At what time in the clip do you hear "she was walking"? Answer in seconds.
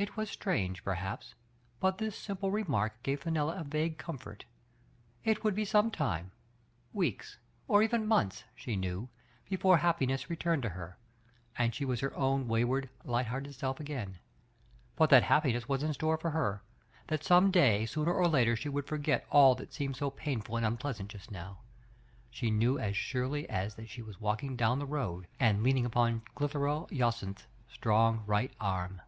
23.90-24.56